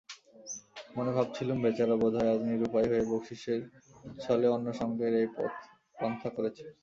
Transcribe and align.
মনে 0.95 1.11
ভাবছিলুম 1.17 1.57
বেচারা 1.63 1.95
বোধ 2.01 2.13
হয় 2.17 2.31
আজ 2.33 2.39
নিরুপায় 2.47 2.87
হয়ে 2.91 3.03
বকশিশের 3.09 3.61
ছলে 4.19 4.47
অন্নসংগ্রহের 4.55 5.15
এই 5.21 5.27
পন্থা 5.97 6.29
করেছে। 6.35 6.65